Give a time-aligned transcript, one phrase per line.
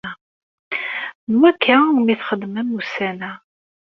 [1.27, 3.31] Anwa akka umi la txeddmem ussan-a?